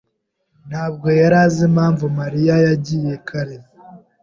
[0.69, 3.55] ntabwo yari azi impamvu Mariya yagiye kare.